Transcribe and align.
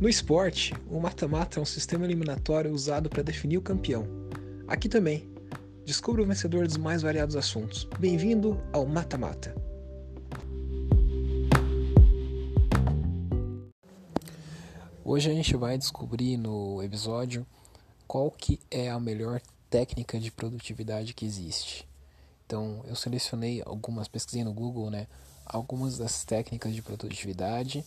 No 0.00 0.08
esporte, 0.08 0.72
o 0.88 1.00
mata-mata 1.00 1.58
é 1.58 1.62
um 1.62 1.66
sistema 1.66 2.04
eliminatório 2.04 2.72
usado 2.72 3.10
para 3.10 3.20
definir 3.20 3.58
o 3.58 3.62
campeão. 3.62 4.06
Aqui 4.68 4.88
também, 4.88 5.28
descubra 5.84 6.22
o 6.22 6.24
vencedor 6.24 6.68
dos 6.68 6.76
mais 6.76 7.02
variados 7.02 7.34
assuntos. 7.34 7.82
Bem-vindo 7.98 8.62
ao 8.72 8.86
Mata-Mata. 8.86 9.56
Hoje 15.04 15.28
a 15.28 15.34
gente 15.34 15.56
vai 15.56 15.76
descobrir 15.76 16.36
no 16.36 16.80
episódio 16.80 17.44
qual 18.06 18.30
que 18.30 18.60
é 18.70 18.88
a 18.88 19.00
melhor 19.00 19.40
técnica 19.68 20.20
de 20.20 20.30
produtividade 20.30 21.12
que 21.12 21.26
existe. 21.26 21.88
Então, 22.46 22.84
eu 22.86 22.94
selecionei 22.94 23.64
algumas, 23.66 24.06
pesquisei 24.06 24.44
no 24.44 24.52
Google, 24.52 24.92
né, 24.92 25.08
algumas 25.44 25.98
das 25.98 26.22
técnicas 26.24 26.72
de 26.72 26.82
produtividade 26.82 27.84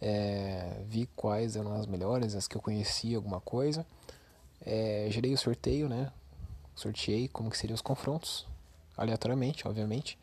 é, 0.00 0.82
vi 0.86 1.06
quais 1.16 1.56
eram 1.56 1.74
as 1.74 1.86
melhores, 1.86 2.34
as 2.34 2.46
que 2.46 2.56
eu 2.56 2.62
conhecia 2.62 3.16
alguma 3.16 3.40
coisa. 3.40 3.86
É, 4.64 5.08
gerei 5.10 5.32
o 5.32 5.38
sorteio, 5.38 5.88
né? 5.88 6.12
Sorteei 6.74 7.28
como 7.28 7.50
que 7.50 7.56
seriam 7.56 7.74
os 7.74 7.80
confrontos, 7.80 8.46
aleatoriamente, 8.96 9.66
obviamente. 9.66 10.18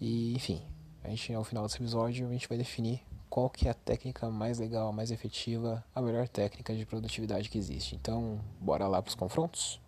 E, 0.00 0.34
enfim, 0.34 0.62
a 1.02 1.08
gente 1.08 1.32
ao 1.32 1.44
final 1.44 1.64
desse 1.64 1.76
episódio 1.76 2.28
a 2.28 2.32
gente 2.32 2.48
vai 2.48 2.58
definir 2.58 3.02
qual 3.28 3.48
que 3.48 3.68
é 3.68 3.70
a 3.70 3.74
técnica 3.74 4.28
mais 4.28 4.58
legal, 4.58 4.92
mais 4.92 5.10
efetiva, 5.10 5.84
a 5.94 6.02
melhor 6.02 6.26
técnica 6.28 6.74
de 6.74 6.84
produtividade 6.84 7.48
que 7.48 7.56
existe. 7.56 7.94
Então, 7.94 8.40
bora 8.60 8.88
lá 8.88 9.00
para 9.00 9.08
os 9.08 9.14
confrontos? 9.14 9.80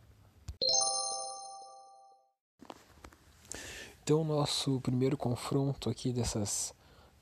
Então, 4.02 4.24
nosso 4.24 4.80
primeiro 4.80 5.16
confronto 5.16 5.91
aqui 5.91 6.13
dessas 6.13 6.74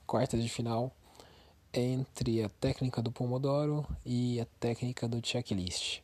quartas 0.05 0.41
de 0.41 0.49
final 0.49 0.91
entre 1.73 2.43
a 2.43 2.49
técnica 2.49 3.01
do 3.01 3.11
Pomodoro 3.11 3.85
e 4.05 4.39
a 4.39 4.45
técnica 4.59 5.07
do 5.07 5.25
checklist. 5.25 6.01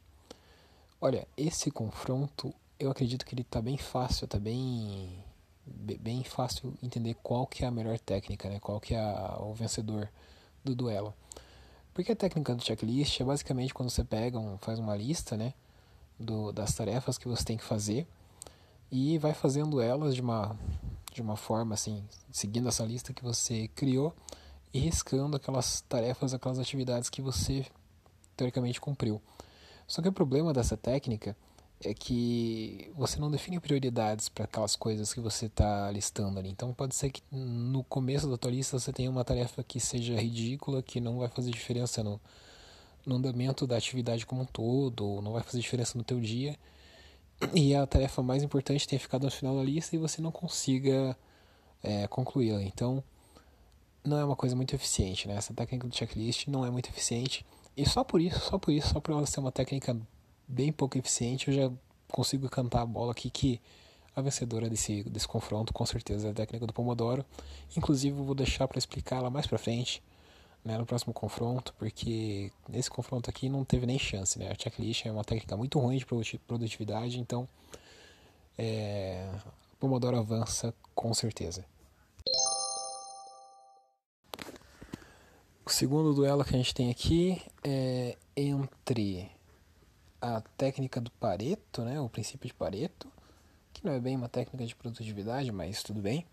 Olha, 1.00 1.28
esse 1.38 1.70
confronto 1.70 2.54
eu 2.80 2.92
acredito 2.92 3.26
que 3.26 3.34
ele 3.34 3.42
está 3.42 3.62
bem 3.62 3.78
fácil, 3.78 4.26
está 4.26 4.40
bem 4.40 5.24
bem 5.66 6.24
fácil 6.24 6.74
entender 6.82 7.16
qual 7.22 7.46
que 7.46 7.66
é 7.66 7.68
a 7.68 7.72
melhor 7.72 8.00
técnica, 8.00 8.50
né? 8.50 8.60
Qual 8.60 8.80
que 8.80 8.94
é 8.94 9.00
a, 9.00 9.38
o 9.42 9.54
vencedor 9.54 10.10
do 10.64 10.74
duelo. 10.74 11.14
Porque 11.94 12.12
a 12.12 12.16
técnica 12.16 12.56
do 12.56 12.64
checklist 12.64 13.20
é 13.20 13.24
basicamente 13.24 13.74
quando 13.74 13.90
você 13.90 14.04
pega, 14.04 14.40
um, 14.40 14.58
faz 14.60 14.80
uma 14.80 14.96
lista, 14.96 15.36
né, 15.36 15.54
do, 16.20 16.52
das 16.52 16.74
tarefas 16.74 17.18
que 17.18 17.28
você 17.28 17.44
tem 17.44 17.58
que 17.58 17.64
fazer 17.64 18.08
e 18.92 19.18
vai 19.18 19.34
fazendo 19.34 19.82
elas 19.82 20.16
de 20.16 20.22
uma 20.22 20.56
de 21.12 21.22
uma 21.22 21.36
forma 21.36 21.74
assim, 21.74 22.04
seguindo 22.32 22.70
essa 22.70 22.84
lista 22.84 23.12
que 23.12 23.24
você 23.24 23.68
criou 23.70 24.14
riscando 24.74 25.38
aquelas 25.38 25.82
tarefas, 25.82 26.34
aquelas 26.34 26.60
atividades 26.60 27.10
que 27.10 27.22
você 27.22 27.66
teoricamente 28.36 28.80
cumpriu. 28.80 29.22
Só 29.88 30.02
que 30.02 30.10
o 30.10 30.14
problema 30.14 30.54
dessa 30.54 30.76
técnica 30.76 31.36
é 31.84 31.94
que 31.94 32.92
você 32.96 33.20
não 33.20 33.30
define 33.30 33.60
prioridades 33.60 34.30
para 34.30 34.46
aquelas 34.46 34.76
coisas 34.76 35.14
que 35.14 35.20
você 35.20 35.46
está 35.46 35.90
listando 35.92 36.40
ali. 36.40 36.50
Então 36.50 36.74
pode 36.74 36.96
ser 36.96 37.12
que 37.12 37.22
no 37.32 37.84
começo 37.84 38.30
da 38.30 38.38
tua 38.38 38.52
lista 38.52 38.80
você 38.80 38.92
tenha 38.92 39.10
uma 39.10 39.24
tarefa 39.24 39.64
que 39.64 39.80
seja 39.80 40.20
ridícula, 40.20 40.82
que 40.82 41.00
não 41.00 41.20
vai 41.20 41.28
fazer 41.30 41.52
diferença 41.52 42.04
no, 42.04 42.20
no 43.06 43.16
andamento 43.16 43.68
da 43.68 43.78
atividade 43.78 44.26
como 44.26 44.42
um 44.42 44.46
todo, 44.46 45.06
ou 45.06 45.22
não 45.22 45.34
vai 45.34 45.44
fazer 45.44 45.60
diferença 45.60 45.98
no 45.98 46.04
teu 46.04 46.20
dia. 46.20 46.58
E 47.54 47.76
a 47.76 47.86
tarefa 47.86 48.24
mais 48.24 48.42
importante 48.42 48.88
tenha 48.88 49.00
ficado 49.00 49.26
no 49.26 49.32
final 49.32 49.56
da 49.56 49.64
lista 49.64 49.96
e 49.96 50.00
você 50.00 50.22
não 50.22 50.32
consiga 50.32 51.16
é, 51.84 52.08
concluí-la. 52.08 52.64
Então 52.64 53.04
não 54.08 54.18
é 54.18 54.26
uma 54.26 54.36
coisa 54.36 54.56
muito 54.56 54.74
eficiente, 54.76 55.28
né? 55.28 55.36
Essa 55.36 55.54
técnica 55.54 55.88
do 55.88 55.96
checklist 55.96 56.48
não 56.48 56.66
é 56.66 56.72
muito 56.72 56.90
eficiente. 56.90 57.46
E 57.76 57.88
só 57.88 58.04
por 58.04 58.22
isso, 58.22 58.40
só 58.40 58.58
por 58.58 58.72
isso, 58.72 58.90
só 58.90 59.00
por 59.00 59.12
ela 59.12 59.26
ser 59.26 59.40
uma 59.40 59.52
técnica 59.52 59.96
bem 60.48 60.72
pouco 60.72 60.98
eficiente, 60.98 61.50
eu 61.50 61.54
já 61.54 61.72
consigo 62.12 62.50
cantar 62.50 62.82
a 62.82 62.86
bola 62.86 63.12
aqui 63.12 63.30
que 63.30 63.62
a 64.16 64.22
vencedora 64.22 64.68
desse, 64.70 65.04
desse 65.04 65.28
confronto 65.28 65.72
com 65.72 65.86
certeza 65.86 66.30
é 66.30 66.32
a 66.32 66.34
técnica 66.34 66.66
do 66.66 66.74
Pomodoro. 66.74 67.24
Inclusive 67.76 68.18
eu 68.18 68.24
vou 68.24 68.34
deixar 68.34 68.68
para 68.68 68.80
explicar 68.80 69.18
ela 69.18 69.30
mais 69.30 69.46
para 69.46 69.60
frente, 69.60 70.02
né, 70.66 70.78
no 70.78 70.86
próximo 70.86 71.14
confronto, 71.14 71.74
porque 71.78 72.52
nesse 72.68 72.90
confronto 72.90 73.30
aqui 73.30 73.48
não 73.48 73.64
teve 73.64 73.86
nem 73.86 74.00
chance, 74.00 74.40
né? 74.40 74.50
A 74.50 74.56
checklist 74.56 75.06
é 75.06 75.12
uma 75.12 75.24
técnica 75.24 75.56
muito 75.56 75.78
ruim 75.80 75.98
de 75.98 76.06
produtividade, 76.40 77.20
então 77.20 77.48
é, 78.58 79.30
Pomodoro 79.80 80.18
avança 80.18 80.74
com 80.96 81.14
certeza. 81.14 81.64
O 85.68 85.70
segundo 85.70 86.14
duelo 86.14 86.46
que 86.46 86.56
a 86.56 86.58
gente 86.58 86.74
tem 86.74 86.90
aqui 86.90 87.42
é 87.62 88.16
entre 88.38 89.30
a 90.22 90.40
técnica 90.58 91.02
do 91.02 91.12
Pareto, 91.12 91.82
né, 91.82 92.00
o 92.00 92.08
princípio 92.08 92.48
de 92.48 92.54
Pareto, 92.54 93.06
que 93.74 93.84
não 93.84 93.92
é 93.92 94.00
bem 94.00 94.16
uma 94.16 94.30
técnica 94.30 94.66
de 94.66 94.74
produtividade, 94.74 95.52
mas 95.52 95.84
tudo 95.84 96.00
bem, 96.00 96.26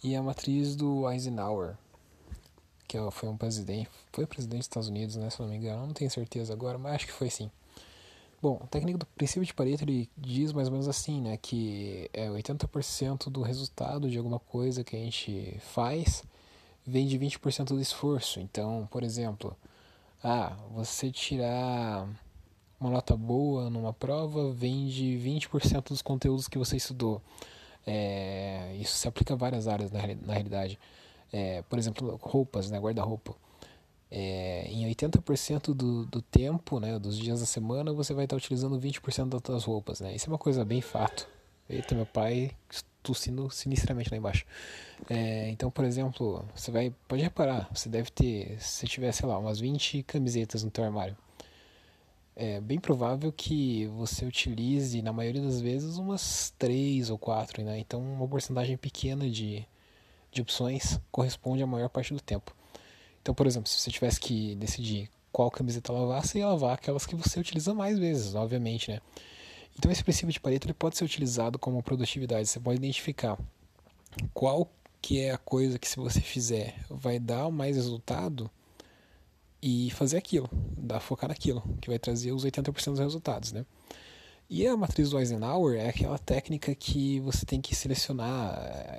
e 0.00 0.14
a 0.14 0.22
matriz 0.22 0.76
do 0.76 1.10
Eisenhower, 1.10 1.74
que 2.86 2.96
foi 3.10 3.28
um 3.28 3.36
presidente, 3.36 3.90
foi 4.12 4.24
presidente 4.26 4.58
dos 4.58 4.66
Estados 4.66 4.88
Unidos, 4.88 5.16
né, 5.16 5.28
se 5.28 5.40
não 5.40 5.48
me 5.48 5.56
engano, 5.56 5.84
não 5.84 5.92
tenho 5.92 6.08
certeza 6.12 6.52
agora, 6.52 6.78
mas 6.78 6.94
acho 6.94 7.06
que 7.06 7.12
foi 7.12 7.30
sim. 7.30 7.50
Bom, 8.40 8.60
a 8.62 8.66
técnica 8.68 8.98
do 8.98 9.06
princípio 9.06 9.44
de 9.44 9.54
Pareto 9.54 9.82
ele 9.82 10.08
diz 10.16 10.52
mais 10.52 10.68
ou 10.68 10.72
menos 10.72 10.86
assim, 10.86 11.20
né, 11.20 11.36
que 11.36 12.08
é 12.12 12.28
80% 12.28 13.28
do 13.28 13.42
resultado 13.42 14.08
de 14.08 14.16
alguma 14.16 14.38
coisa 14.38 14.84
que 14.84 14.94
a 14.94 15.00
gente 15.00 15.58
faz 15.62 16.22
vem 16.88 17.06
de 17.06 17.18
20% 17.18 17.68
do 17.68 17.80
esforço. 17.80 18.40
Então, 18.40 18.88
por 18.90 19.02
exemplo, 19.02 19.56
ah, 20.24 20.56
você 20.72 21.10
tirar 21.10 22.08
uma 22.80 22.90
nota 22.90 23.16
boa 23.16 23.68
numa 23.68 23.92
prova 23.92 24.50
vem 24.50 24.86
de 24.88 25.20
20% 25.22 25.88
dos 25.88 26.02
conteúdos 26.02 26.48
que 26.48 26.58
você 26.58 26.76
estudou. 26.76 27.20
É, 27.86 28.74
isso 28.80 28.96
se 28.96 29.06
aplica 29.06 29.34
a 29.34 29.36
várias 29.36 29.68
áreas 29.68 29.90
na, 29.90 30.00
na 30.24 30.32
realidade. 30.32 30.78
É, 31.32 31.62
por 31.62 31.78
exemplo, 31.78 32.18
roupas, 32.22 32.70
né, 32.70 32.78
guarda-roupa. 32.78 33.34
É, 34.10 34.66
em 34.70 34.88
80% 34.88 35.74
do, 35.74 36.06
do 36.06 36.22
tempo, 36.22 36.80
né, 36.80 36.98
dos 36.98 37.18
dias 37.18 37.40
da 37.40 37.46
semana, 37.46 37.92
você 37.92 38.14
vai 38.14 38.24
estar 38.24 38.36
utilizando 38.36 38.80
20% 38.80 39.28
das 39.28 39.42
suas 39.44 39.64
roupas. 39.64 40.00
Né? 40.00 40.14
Isso 40.14 40.26
é 40.26 40.32
uma 40.32 40.38
coisa 40.38 40.64
bem 40.64 40.80
fato. 40.80 41.28
Eita, 41.68 41.94
meu 41.94 42.06
pai 42.06 42.50
tossindo 43.02 43.50
sinistramente 43.50 44.10
lá 44.10 44.16
embaixo. 44.16 44.44
É, 45.08 45.48
então, 45.50 45.70
por 45.70 45.84
exemplo, 45.84 46.44
você 46.54 46.70
vai. 46.70 46.92
Pode 47.06 47.22
reparar, 47.22 47.68
você 47.72 47.88
deve 47.88 48.10
ter. 48.10 48.60
Se 48.60 48.86
tiver, 48.86 49.12
sei 49.12 49.28
lá, 49.28 49.38
umas 49.38 49.60
20 49.60 50.02
camisetas 50.02 50.62
no 50.62 50.70
teu 50.70 50.84
armário. 50.84 51.16
É 52.36 52.60
bem 52.60 52.78
provável 52.78 53.32
que 53.32 53.86
você 53.88 54.24
utilize, 54.24 55.02
na 55.02 55.12
maioria 55.12 55.42
das 55.42 55.60
vezes, 55.60 55.96
umas 55.96 56.54
3 56.56 57.10
ou 57.10 57.18
4, 57.18 57.64
né? 57.64 57.78
Então, 57.80 58.00
uma 58.00 58.28
porcentagem 58.28 58.76
pequena 58.76 59.28
de, 59.28 59.66
de 60.30 60.40
opções 60.40 61.00
corresponde 61.10 61.62
à 61.62 61.66
maior 61.66 61.88
parte 61.88 62.14
do 62.14 62.20
tempo. 62.20 62.54
Então, 63.20 63.34
por 63.34 63.46
exemplo, 63.46 63.68
se 63.68 63.80
você 63.80 63.90
tivesse 63.90 64.20
que 64.20 64.54
decidir 64.54 65.10
qual 65.32 65.50
camiseta 65.50 65.92
lavar, 65.92 66.24
você 66.24 66.38
ia 66.38 66.46
lavar 66.46 66.74
aquelas 66.74 67.06
que 67.06 67.16
você 67.16 67.40
utiliza 67.40 67.74
mais 67.74 67.98
vezes, 67.98 68.34
obviamente, 68.34 68.92
né? 68.92 69.00
Então 69.78 69.90
esse 69.92 70.02
princípio 70.02 70.32
de 70.32 70.40
Pareto 70.40 70.66
ele 70.66 70.74
pode 70.74 70.96
ser 70.96 71.04
utilizado 71.04 71.58
como 71.58 71.82
produtividade. 71.82 72.48
Você 72.48 72.58
pode 72.58 72.78
identificar 72.78 73.38
qual 74.34 74.70
que 75.00 75.20
é 75.20 75.30
a 75.30 75.38
coisa 75.38 75.78
que 75.78 75.88
se 75.88 75.96
você 75.96 76.20
fizer 76.20 76.74
vai 76.90 77.18
dar 77.18 77.48
mais 77.50 77.76
resultado 77.76 78.50
e 79.62 79.90
fazer 79.92 80.16
aquilo, 80.16 80.48
dar 80.76 81.00
focar 81.00 81.28
naquilo, 81.28 81.62
que 81.80 81.88
vai 81.88 81.98
trazer 81.98 82.32
os 82.32 82.44
80% 82.44 82.90
dos 82.90 82.98
resultados, 82.98 83.52
né? 83.52 83.64
E 84.50 84.66
a 84.66 84.76
matriz 84.76 85.10
do 85.10 85.18
Eisenhower 85.18 85.78
é 85.78 85.90
aquela 85.90 86.18
técnica 86.18 86.74
que 86.74 87.20
você 87.20 87.44
tem 87.44 87.60
que 87.60 87.74
selecionar 87.74 88.54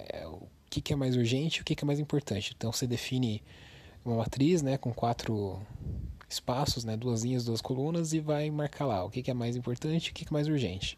é, 0.10 0.28
o 0.28 0.48
que, 0.70 0.80
que 0.80 0.94
é 0.94 0.96
mais 0.96 1.16
urgente 1.16 1.58
e 1.58 1.62
o 1.62 1.66
que, 1.66 1.76
que 1.76 1.84
é 1.84 1.88
mais 1.88 2.00
importante. 2.00 2.54
Então 2.56 2.72
você 2.72 2.86
define 2.86 3.42
uma 4.06 4.16
matriz 4.16 4.62
né, 4.62 4.78
com 4.78 4.94
quatro 4.94 5.60
espaços, 6.30 6.86
né, 6.86 6.96
duas 6.96 7.24
linhas, 7.24 7.44
duas 7.44 7.62
colunas 7.62 8.14
e 8.14 8.20
vai 8.20 8.50
marcar 8.52 8.86
lá 8.86 9.04
o 9.04 9.10
que, 9.10 9.24
que 9.24 9.32
é 9.32 9.34
mais 9.34 9.56
importante 9.56 10.08
e 10.08 10.12
o 10.12 10.14
que, 10.14 10.26
que 10.26 10.32
é 10.32 10.34
mais 10.34 10.48
urgente. 10.48 10.98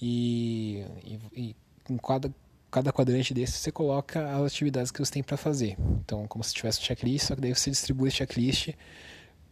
E, 0.00 0.84
e, 1.04 1.20
e 1.36 1.56
em 1.90 1.96
cada, 1.98 2.34
cada 2.70 2.92
quadrante 2.92 3.34
desse 3.34 3.52
você 3.52 3.70
coloca 3.70 4.34
as 4.34 4.52
atividades 4.52 4.90
que 4.90 4.98
você 4.98 5.12
tem 5.12 5.22
para 5.22 5.36
fazer. 5.36 5.76
Então, 6.04 6.26
como 6.26 6.42
se 6.42 6.54
tivesse 6.54 6.80
um 6.80 6.82
checklist, 6.82 7.26
só 7.26 7.34
que 7.34 7.40
daí 7.40 7.54
você 7.54 7.70
distribui 7.70 8.08
esse 8.08 8.16
checklist 8.16 8.70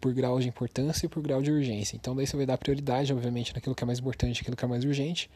por 0.00 0.14
grau 0.14 0.40
de 0.40 0.48
importância 0.48 1.06
e 1.06 1.08
por 1.08 1.22
grau 1.22 1.42
de 1.42 1.52
urgência. 1.52 1.94
Então, 1.94 2.16
daí 2.16 2.26
você 2.26 2.36
vai 2.36 2.46
dar 2.46 2.56
prioridade, 2.56 3.12
obviamente, 3.12 3.54
naquilo 3.54 3.74
que 3.74 3.84
é 3.84 3.86
mais 3.86 3.98
importante, 3.98 4.40
aquilo 4.40 4.56
que 4.56 4.64
é 4.64 4.68
mais 4.68 4.84
urgente, 4.84 5.30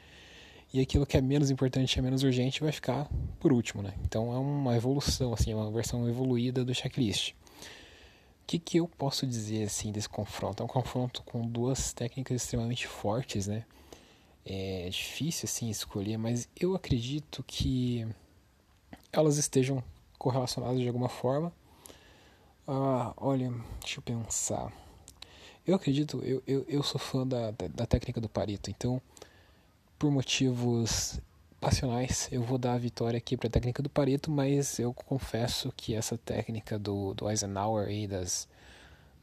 e 0.72 0.80
aquilo 0.80 1.06
que 1.06 1.16
é 1.16 1.20
menos 1.20 1.50
importante 1.50 1.94
e 1.94 1.98
é 1.98 2.02
menos 2.02 2.22
urgente 2.22 2.60
vai 2.60 2.72
ficar 2.72 3.08
por 3.38 3.52
último, 3.52 3.82
né? 3.82 3.92
Então, 4.02 4.32
é 4.32 4.38
uma 4.38 4.74
evolução, 4.74 5.32
assim, 5.34 5.52
é 5.52 5.54
uma 5.54 5.70
versão 5.70 6.08
evoluída 6.08 6.64
do 6.64 6.74
checklist. 6.74 7.34
Que, 8.46 8.58
que 8.58 8.78
eu 8.78 8.86
posso 8.86 9.26
dizer 9.26 9.64
assim 9.64 9.90
desse 9.90 10.08
confronto? 10.08 10.62
É 10.62 10.64
um 10.64 10.68
confronto 10.68 11.22
com 11.22 11.46
duas 11.46 11.92
técnicas 11.92 12.42
extremamente 12.42 12.86
fortes, 12.86 13.46
né? 13.46 13.64
É 14.44 14.88
difícil 14.90 15.46
assim 15.46 15.70
escolher, 15.70 16.18
mas 16.18 16.48
eu 16.58 16.74
acredito 16.74 17.42
que 17.46 18.06
elas 19.10 19.38
estejam 19.38 19.82
correlacionadas 20.18 20.78
de 20.80 20.86
alguma 20.86 21.08
forma. 21.08 21.52
Ah, 22.66 23.14
olha, 23.16 23.52
deixa 23.80 23.98
eu 23.98 24.02
pensar. 24.02 24.72
Eu 25.66 25.74
acredito, 25.74 26.20
eu, 26.22 26.42
eu, 26.46 26.64
eu 26.68 26.82
sou 26.82 27.00
fã 27.00 27.26
da, 27.26 27.50
da, 27.50 27.68
da 27.68 27.86
técnica 27.86 28.20
do 28.20 28.28
Pareto, 28.28 28.70
então, 28.70 29.00
por 29.98 30.10
motivos 30.10 31.18
passionais, 31.64 32.28
eu 32.30 32.42
vou 32.42 32.58
dar 32.58 32.74
a 32.74 32.78
vitória 32.78 33.16
aqui 33.16 33.38
para 33.38 33.46
a 33.46 33.50
técnica 33.50 33.82
do 33.82 33.88
Pareto, 33.88 34.30
mas 34.30 34.78
eu 34.78 34.92
confesso 34.92 35.72
que 35.74 35.94
essa 35.94 36.18
técnica 36.18 36.78
do, 36.78 37.14
do 37.14 37.30
Eisenhower 37.30 37.88
e 37.88 38.06
das 38.06 38.46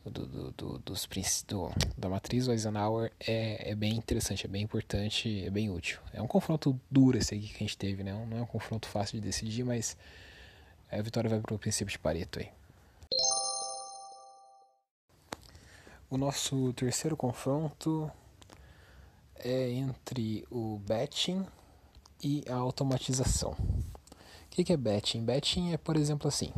do, 0.04 0.26
do, 0.26 0.52
do, 0.52 0.80
dos, 0.80 1.08
do, 1.48 1.70
da 1.96 2.10
matriz 2.10 2.48
Eisenhower 2.48 3.12
é, 3.20 3.70
é 3.70 3.76
bem 3.76 3.94
interessante, 3.94 4.48
é 4.48 4.50
bem 4.50 4.64
importante, 4.64 5.46
é 5.46 5.52
bem 5.52 5.70
útil. 5.70 6.00
É 6.12 6.20
um 6.20 6.26
confronto 6.26 6.80
duro 6.90 7.16
esse 7.16 7.36
aqui 7.36 7.48
que 7.48 7.58
a 7.58 7.60
gente 7.60 7.78
teve, 7.78 8.04
né? 8.04 8.12
Não 8.28 8.40
é 8.40 8.42
um 8.42 8.48
confronto 8.48 8.88
fácil 8.88 9.20
de 9.20 9.28
decidir, 9.28 9.64
mas 9.64 9.96
a 10.92 11.00
vitória 11.00 11.30
vai 11.30 11.40
para 11.40 11.54
o 11.54 11.60
princípio 11.60 11.92
de 11.92 12.00
Pareto 12.00 12.40
aí. 12.40 12.50
O 16.10 16.18
nosso 16.18 16.74
terceiro 16.74 17.16
confronto 17.16 18.12
é 19.36 19.70
entre 19.70 20.44
o 20.50 20.80
batching 20.80 21.46
e 22.24 22.44
a 22.50 22.56
automatização. 22.56 23.52
O 23.52 24.50
que 24.50 24.72
é 24.72 24.78
batching? 24.78 25.24
Batching 25.24 25.74
é, 25.74 25.78
por 25.78 25.96
exemplo, 25.96 26.28
assim: 26.28 26.52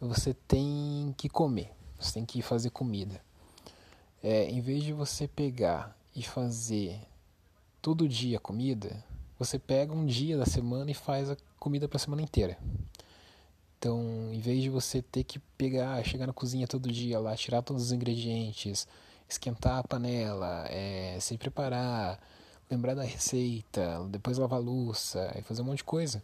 você 0.00 0.34
tem 0.46 1.14
que 1.16 1.28
comer, 1.28 1.70
você 1.98 2.14
tem 2.14 2.24
que 2.24 2.40
fazer 2.40 2.70
comida. 2.70 3.20
É, 4.22 4.50
em 4.50 4.60
vez 4.60 4.82
de 4.82 4.92
você 4.92 5.28
pegar 5.28 5.96
e 6.14 6.22
fazer 6.22 7.00
todo 7.80 8.08
dia 8.08 8.40
comida, 8.40 9.04
você 9.38 9.58
pega 9.58 9.92
um 9.92 10.06
dia 10.06 10.36
da 10.36 10.46
semana 10.46 10.90
e 10.90 10.94
faz 10.94 11.30
a 11.30 11.36
comida 11.58 11.86
para 11.86 11.96
a 11.96 12.00
semana 12.00 12.22
inteira. 12.22 12.58
Então, 13.78 14.32
em 14.32 14.40
vez 14.40 14.60
de 14.60 14.68
você 14.68 15.00
ter 15.00 15.22
que 15.22 15.38
pegar, 15.56 16.02
chegar 16.04 16.26
na 16.26 16.32
cozinha 16.32 16.66
todo 16.66 16.90
dia 16.90 17.20
lá, 17.20 17.36
tirar 17.36 17.62
todos 17.62 17.84
os 17.84 17.92
ingredientes, 17.92 18.88
esquentar 19.28 19.78
a 19.78 19.84
panela, 19.84 20.66
é, 20.68 21.16
se 21.20 21.38
preparar, 21.38 22.18
lembrar 22.70 22.94
da 22.94 23.02
receita, 23.02 24.06
depois 24.10 24.38
lavar 24.38 24.60
louça 24.60 25.34
e 25.38 25.42
fazer 25.42 25.62
um 25.62 25.66
monte 25.66 25.78
de 25.78 25.84
coisa. 25.84 26.22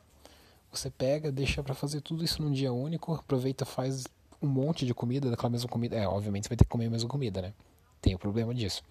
Você 0.71 0.91
pega, 0.91 1.31
deixa 1.31 1.63
para 1.63 1.75
fazer 1.75 2.01
tudo 2.01 2.25
isso 2.25 2.43
num 2.43 2.51
dia 2.51 2.73
único, 2.73 3.15
aproveita, 3.15 3.65
faz 3.65 4.05
um 4.43 4.47
monte 4.47 4.85
de 4.85 4.93
comida 4.93 5.31
daquela 5.31 5.51
mesma 5.51 5.69
comida. 5.69 5.97
É, 5.97 6.07
obviamente 6.07 6.45
você 6.45 6.49
vai 6.51 6.57
ter 6.57 6.65
que 6.65 6.71
comer 6.71 6.87
a 6.87 6.91
mesma 6.91 7.09
comida, 7.09 7.41
né? 7.41 7.53
Tem 8.01 8.15
o 8.15 8.19
problema 8.19 8.55
disso. 8.55 8.83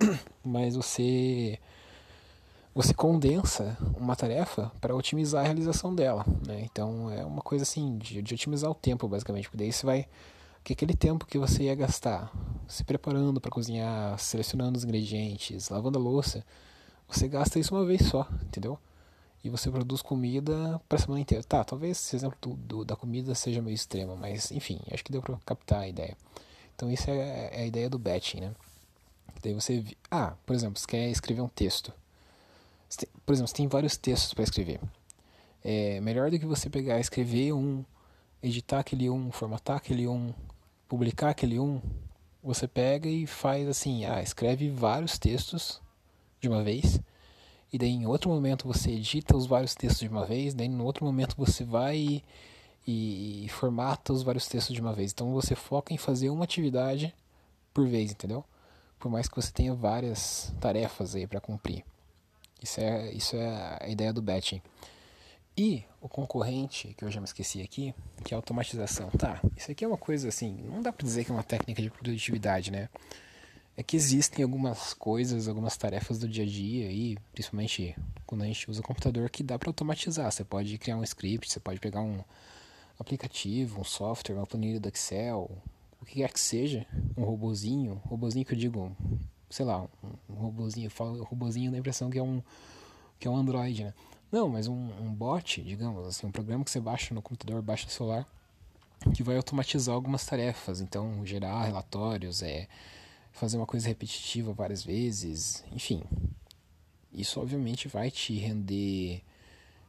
Mas 0.42 0.74
você 0.76 1.58
você 2.76 2.92
condensa 2.92 3.74
uma 3.96 4.14
tarefa 4.14 4.70
para 4.82 4.94
otimizar 4.94 5.40
a 5.40 5.44
realização 5.44 5.94
dela. 5.94 6.26
Né? 6.46 6.60
Então 6.70 7.10
é 7.10 7.24
uma 7.24 7.40
coisa 7.40 7.62
assim 7.62 7.96
de, 7.96 8.20
de, 8.20 8.34
otimizar 8.34 8.70
o 8.70 8.74
tempo, 8.74 9.08
basicamente. 9.08 9.44
Porque 9.44 9.56
daí 9.56 9.72
você 9.72 9.86
vai. 9.86 10.06
Que 10.62 10.74
aquele 10.74 10.94
tempo 10.94 11.24
que 11.24 11.38
você 11.38 11.64
ia 11.64 11.74
gastar 11.74 12.30
se 12.68 12.84
preparando 12.84 13.40
para 13.40 13.50
cozinhar, 13.50 14.18
selecionando 14.18 14.76
os 14.76 14.84
ingredientes, 14.84 15.68
lavando 15.70 15.98
a 15.98 16.02
louça, 16.02 16.44
você 17.08 17.28
gasta 17.28 17.58
isso 17.58 17.74
uma 17.74 17.84
vez 17.84 18.06
só, 18.06 18.28
entendeu? 18.42 18.78
E 19.44 19.48
você 19.48 19.70
produz 19.70 20.02
comida 20.02 20.80
para 20.88 20.96
a 20.96 21.00
semana 21.00 21.20
inteira. 21.20 21.44
Tá, 21.44 21.62
talvez 21.62 21.98
esse 21.98 22.16
exemplo 22.16 22.36
do, 22.40 22.54
do, 22.56 22.84
da 22.84 22.96
comida 22.96 23.34
seja 23.34 23.62
meio 23.62 23.74
extremo, 23.74 24.16
mas 24.16 24.50
enfim, 24.50 24.80
acho 24.90 25.04
que 25.04 25.12
deu 25.12 25.22
para 25.22 25.36
captar 25.44 25.80
a 25.80 25.88
ideia. 25.88 26.16
Então 26.74 26.90
isso 26.90 27.08
é, 27.10 27.50
é 27.52 27.62
a 27.62 27.66
ideia 27.66 27.88
do 27.88 27.98
batching, 27.98 28.40
né? 28.40 28.54
Daí 29.42 29.54
você. 29.54 29.84
Ah, 30.10 30.34
por 30.44 30.54
exemplo, 30.54 30.78
você 30.78 30.86
quer 30.86 31.08
escrever 31.10 31.42
um 31.42 31.48
texto 31.48 31.92
por 33.24 33.32
exemplo, 33.32 33.48
você 33.48 33.54
tem 33.54 33.68
vários 33.68 33.96
textos 33.96 34.32
para 34.32 34.44
escrever. 34.44 34.80
É 35.64 36.00
melhor 36.00 36.30
do 36.30 36.38
que 36.38 36.46
você 36.46 36.70
pegar, 36.70 37.00
escrever 37.00 37.52
um, 37.52 37.84
editar 38.42 38.78
aquele 38.78 39.10
um, 39.10 39.32
formatar 39.32 39.76
aquele 39.76 40.06
um, 40.06 40.32
publicar 40.88 41.30
aquele 41.30 41.58
um. 41.58 41.80
Você 42.42 42.68
pega 42.68 43.08
e 43.08 43.26
faz 43.26 43.68
assim, 43.68 44.04
ah, 44.04 44.22
escreve 44.22 44.70
vários 44.70 45.18
textos 45.18 45.80
de 46.40 46.48
uma 46.48 46.62
vez. 46.62 47.00
E 47.72 47.78
daí 47.78 47.90
em 47.90 48.06
outro 48.06 48.30
momento 48.30 48.66
você 48.66 48.92
edita 48.92 49.36
os 49.36 49.46
vários 49.46 49.74
textos 49.74 50.00
de 50.00 50.08
uma 50.08 50.24
vez, 50.24 50.54
daí 50.54 50.66
em 50.66 50.80
outro 50.80 51.04
momento 51.04 51.34
você 51.36 51.64
vai 51.64 52.22
e, 52.86 53.44
e, 53.44 53.48
formata 53.48 54.12
os 54.12 54.22
vários 54.22 54.46
textos 54.46 54.74
de 54.74 54.80
uma 54.80 54.92
vez. 54.92 55.12
Então 55.12 55.32
você 55.32 55.54
foca 55.54 55.92
em 55.92 55.98
fazer 55.98 56.30
uma 56.30 56.44
atividade 56.44 57.14
por 57.74 57.86
vez, 57.86 58.12
entendeu? 58.12 58.44
Por 58.98 59.10
mais 59.10 59.28
que 59.28 59.36
você 59.36 59.52
tenha 59.52 59.74
várias 59.74 60.54
tarefas 60.60 61.14
aí 61.14 61.26
para 61.26 61.40
cumprir. 61.40 61.84
Isso 62.62 62.80
é, 62.80 63.12
isso 63.12 63.36
é 63.36 63.78
a 63.80 63.88
ideia 63.88 64.12
do 64.12 64.22
batching. 64.22 64.62
E 65.58 65.84
o 66.00 66.08
concorrente, 66.08 66.94
que 66.96 67.04
eu 67.04 67.10
já 67.10 67.20
me 67.20 67.24
esqueci 67.24 67.62
aqui, 67.62 67.94
que 68.22 68.32
é 68.32 68.36
a 68.36 68.38
automatização. 68.38 69.10
Tá, 69.10 69.40
isso 69.56 69.70
aqui 69.70 69.84
é 69.84 69.88
uma 69.88 69.96
coisa 69.96 70.28
assim, 70.28 70.54
não 70.70 70.82
dá 70.82 70.92
para 70.92 71.04
dizer 71.04 71.24
que 71.24 71.30
é 71.30 71.34
uma 71.34 71.42
técnica 71.42 71.82
de 71.82 71.90
produtividade, 71.90 72.70
né? 72.70 72.88
É 73.76 73.82
que 73.82 73.96
existem 73.96 74.42
algumas 74.42 74.94
coisas, 74.94 75.48
algumas 75.48 75.76
tarefas 75.76 76.18
do 76.18 76.26
dia 76.26 76.44
a 76.44 76.46
dia 76.46 76.90
e 76.90 77.18
principalmente 77.32 77.94
quando 78.24 78.42
a 78.42 78.46
gente 78.46 78.70
usa 78.70 78.80
o 78.80 78.84
computador 78.84 79.28
que 79.28 79.42
dá 79.42 79.58
para 79.58 79.68
automatizar. 79.68 80.32
Você 80.32 80.44
pode 80.44 80.78
criar 80.78 80.96
um 80.96 81.04
script, 81.04 81.50
você 81.50 81.60
pode 81.60 81.78
pegar 81.78 82.00
um 82.00 82.24
aplicativo, 82.98 83.80
um 83.80 83.84
software, 83.84 84.36
uma 84.36 84.46
planilha 84.46 84.80
do 84.80 84.88
Excel, 84.88 85.50
o 86.00 86.04
que 86.06 86.14
quer 86.14 86.32
que 86.32 86.40
seja, 86.40 86.86
um 87.16 87.24
robozinho, 87.24 88.00
robozinho 88.06 88.46
que 88.46 88.54
eu 88.54 88.58
digo 88.58 88.96
sei 89.48 89.64
lá, 89.64 89.86
um, 90.28 90.34
robozinho, 90.34 90.86
eu 90.86 90.90
falo 90.90 91.22
robozinho 91.24 91.70
na 91.70 91.78
impressão 91.78 92.10
que 92.10 92.18
é 92.18 92.22
um 92.22 92.42
que 93.18 93.26
é 93.26 93.30
um 93.30 93.36
Android, 93.36 93.84
né? 93.84 93.94
Não, 94.30 94.48
mas 94.48 94.68
um, 94.68 94.90
um 95.00 95.12
bot, 95.12 95.62
digamos 95.62 96.06
assim, 96.06 96.26
um 96.26 96.30
programa 96.30 96.64
que 96.64 96.70
você 96.70 96.80
baixa 96.80 97.14
no 97.14 97.22
computador, 97.22 97.62
baixa 97.62 97.86
no 97.86 97.90
celular, 97.90 98.26
que 99.14 99.22
vai 99.22 99.36
automatizar 99.36 99.94
algumas 99.94 100.26
tarefas, 100.26 100.80
então 100.80 101.24
gerar 101.24 101.64
relatórios, 101.64 102.42
é 102.42 102.68
fazer 103.36 103.56
uma 103.56 103.66
coisa 103.66 103.86
repetitiva 103.86 104.52
várias 104.52 104.82
vezes, 104.82 105.62
enfim. 105.70 106.02
Isso 107.12 107.40
obviamente 107.40 107.88
vai 107.88 108.10
te 108.10 108.34
render, 108.34 109.22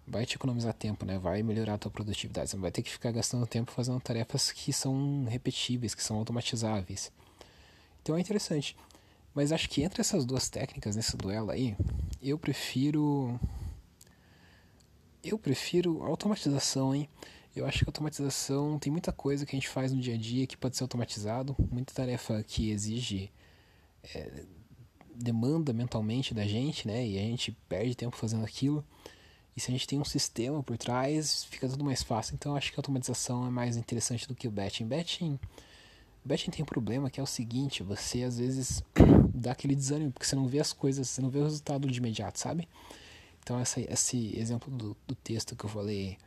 vai 0.05 0.25
te 0.25 0.35
economizar 0.35 0.73
tempo, 0.73 1.05
né? 1.05 1.17
Vai 1.17 1.41
melhorar 1.43 1.75
a 1.75 1.77
tua 1.77 1.91
produtividade. 1.91 2.49
Você 2.49 2.55
não 2.55 2.61
vai 2.61 2.71
ter 2.71 2.81
que 2.81 2.91
ficar 2.91 3.11
gastando 3.11 3.47
tempo 3.47 3.71
fazendo 3.71 3.99
tarefas 3.99 4.51
que 4.51 4.71
são 4.71 5.25
repetíveis, 5.25 5.95
que 5.95 6.03
são 6.03 6.17
automatizáveis. 6.17 7.11
Então 8.01 8.15
é 8.15 8.21
interessante. 8.21 8.75
Mas 9.33 9.51
acho 9.51 9.69
que 9.69 9.81
entre 9.81 10.01
essas 10.01 10.25
duas 10.25 10.49
técnicas 10.49 10.95
nesse 10.95 11.15
duelo 11.15 11.51
aí, 11.51 11.75
eu 12.21 12.37
prefiro. 12.37 13.39
Eu 15.23 15.37
prefiro 15.37 16.03
automatização, 16.03 16.95
hein? 16.95 17.09
Eu 17.57 17.65
acho 17.65 17.79
que 17.79 17.85
a 17.85 17.89
automatização 17.89 18.77
tem 18.77 18.91
muita 18.91 19.11
coisa 19.11 19.45
que 19.45 19.55
a 19.55 19.59
gente 19.59 19.67
faz 19.67 19.91
no 19.91 19.99
dia 19.99 20.13
a 20.13 20.17
dia 20.17 20.45
que 20.45 20.55
pode 20.55 20.77
ser 20.77 20.83
automatizado, 20.83 21.55
muita 21.71 21.93
tarefa 21.93 22.43
que 22.43 22.69
exige 22.69 23.31
é, 24.13 24.43
demanda 25.15 25.73
mentalmente 25.73 26.33
da 26.33 26.45
gente, 26.45 26.87
né? 26.87 27.05
E 27.05 27.17
a 27.17 27.21
gente 27.21 27.51
perde 27.67 27.95
tempo 27.95 28.15
fazendo 28.15 28.45
aquilo. 28.45 28.85
E 29.55 29.59
se 29.59 29.71
a 29.71 29.73
gente 29.73 29.87
tem 29.87 29.99
um 29.99 30.05
sistema 30.05 30.61
por 30.61 30.77
trás, 30.77 31.45
fica 31.45 31.67
tudo 31.67 31.83
mais 31.83 32.03
fácil. 32.03 32.35
Então 32.35 32.55
acho 32.55 32.71
que 32.71 32.79
a 32.79 32.81
automatização 32.81 33.47
é 33.47 33.49
mais 33.49 33.75
interessante 33.75 34.27
do 34.27 34.35
que 34.35 34.47
o 34.47 34.51
batching. 34.51 34.87
Batching 34.87 35.39
Batching 36.27 36.51
tem 36.51 36.61
um 36.61 36.65
problema 36.65 37.09
que 37.09 37.19
é 37.19 37.23
o 37.23 37.27
seguinte, 37.27 37.81
você 37.81 38.23
às 38.23 38.37
vezes 38.37 38.83
dá 39.33 39.53
aquele 39.53 39.75
desânimo, 39.75 40.11
porque 40.11 40.25
você 40.25 40.35
não 40.35 40.47
vê 40.47 40.59
as 40.59 40.73
coisas, 40.73 41.07
você 41.07 41.21
não 41.21 41.29
vê 41.29 41.39
o 41.39 41.43
resultado 41.43 41.89
de 41.89 41.97
imediato, 41.97 42.37
sabe? 42.37 42.67
Então 43.41 43.57
essa, 43.57 43.79
esse 43.79 44.37
exemplo 44.37 44.69
do, 44.69 44.95
do 45.07 45.15
texto 45.15 45.55
que 45.55 45.63
eu 45.63 45.69
falei, 45.69 46.17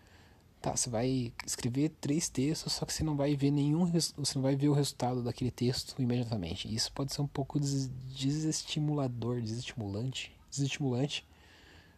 tá, 0.60 0.76
você 0.76 0.90
vai 0.90 1.32
escrever 1.46 1.90
três 2.00 2.28
textos, 2.28 2.74
só 2.74 2.84
que 2.84 2.92
você 2.92 3.02
não 3.02 3.16
vai 3.16 3.34
ver 3.34 3.50
nenhum, 3.50 3.86
você 3.86 4.34
não 4.34 4.42
vai 4.42 4.54
ver 4.54 4.68
o 4.68 4.72
resultado 4.72 5.22
daquele 5.22 5.50
texto 5.50 6.00
imediatamente. 6.00 6.72
Isso 6.72 6.92
pode 6.92 7.12
ser 7.12 7.22
um 7.22 7.26
pouco 7.26 7.58
desestimulador, 7.58 9.40
desestimulante, 9.40 10.32
desestimulante, 10.50 11.26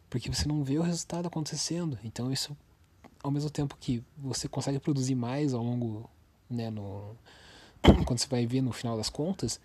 porque 0.09 0.33
você 0.33 0.47
não 0.47 0.63
vê 0.63 0.79
o 0.79 0.83
resultado 0.83 1.27
acontecendo. 1.27 1.99
Então 2.05 2.33
isso, 2.33 2.57
ao 3.23 3.31
mesmo 3.31 3.51
tempo 3.51 3.77
que 3.81 4.03
você 4.17 4.49
consegue 4.49 4.79
produzir 4.79 5.15
mais 5.17 5.53
ao 5.55 5.63
longo, 5.63 6.09
né, 6.49 6.71
no 6.71 7.17
quando 8.07 8.19
você 8.19 8.29
vai 8.29 8.47
ver 8.47 8.63
no 8.63 8.73
final 8.73 8.97
das 8.97 9.11
contas, 9.11 9.61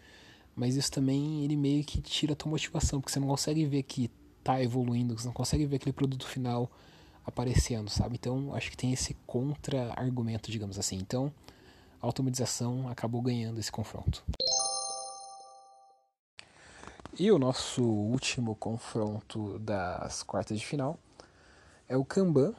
mas 0.56 0.75
isso 0.75 0.92
também 0.92 1.44
ele 1.44 1.56
meio 1.56 1.84
que 1.84 2.01
tira 2.01 2.34
a 2.34 2.36
tua 2.36 2.50
motivação, 2.50 3.00
porque 3.00 3.13
você 3.13 3.20
não 3.20 3.27
consegue 3.27 3.63
ver 3.66 3.84
que 3.84 4.10
tá 4.44 4.62
evoluindo, 4.62 5.16
você 5.18 5.27
não 5.27 5.34
consegue 5.34 5.68
ver 5.68 5.75
aquele 5.75 5.94
produto 5.94 6.25
final 6.25 6.72
aparecendo, 7.27 7.89
sabe? 7.89 8.15
Então, 8.15 8.55
acho 8.55 8.72
que 8.72 8.77
tem 8.77 8.93
esse 8.93 9.13
contra-argumento, 9.27 10.50
digamos 10.50 10.79
assim. 10.79 10.96
Então, 10.96 11.31
a 12.01 12.05
automatização 12.05 12.88
acabou 12.88 13.22
ganhando 13.22 13.60
esse 13.60 13.72
confronto. 13.72 14.24
E 17.19 17.31
o 17.31 17.38
nosso 17.38 17.84
último 17.84 18.55
confronto 18.55 19.60
das 19.60 20.24
quartas 20.24 20.60
de 20.60 20.65
final 20.65 20.98
é 21.89 21.98
o 21.98 22.05
Kanban 22.05 22.53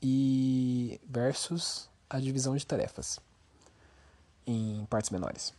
e 0.00 1.00
versus 1.06 1.88
a 2.08 2.20
divisão 2.20 2.54
de 2.54 2.66
tarefas 2.66 3.18
em 4.46 4.84
partes 4.86 5.10
menores. 5.10 5.54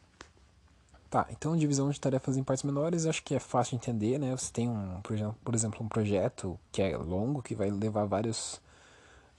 Tá, 1.10 1.28
então 1.30 1.56
divisão 1.56 1.90
de 1.90 2.00
tarefas 2.00 2.36
em 2.36 2.44
partes 2.44 2.64
menores 2.64 3.06
acho 3.06 3.24
que 3.24 3.36
é 3.36 3.40
fácil 3.40 3.78
de 3.78 3.84
entender, 3.84 4.20
né? 4.20 4.36
Você 4.36 4.52
tem 4.52 4.70
um, 4.70 5.02
por 5.44 5.54
exemplo, 5.54 5.84
um 5.84 5.88
projeto 5.88 6.60
que 6.72 6.82
é 6.82 6.98
longo, 6.98 7.42
que 7.42 7.56
vai 7.56 7.70
levar 7.70 8.06
vários 8.06 8.62